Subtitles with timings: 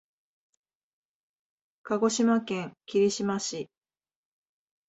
[1.83, 3.69] 鹿児島県霧島市